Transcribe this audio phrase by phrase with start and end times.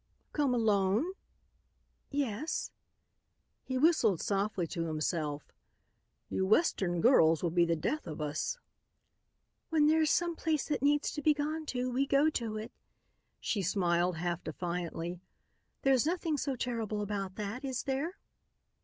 [0.33, 1.13] "Come alone?"
[2.09, 2.71] "Yes."
[3.61, 5.51] He whistled softly to himself,
[6.27, 8.57] "You western girls will be the death of us."
[9.69, 12.71] "When there's some place that needs to be gone to we go to it,"
[13.39, 15.21] she smiled half defiantly.
[15.83, 18.17] "There's nothing so terrible about that, is there?"